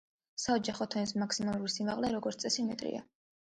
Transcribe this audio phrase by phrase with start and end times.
[0.43, 3.07] საოჯახო თონის მაქსიმალური სიმაღლე, როგორც წესი, მეტრია.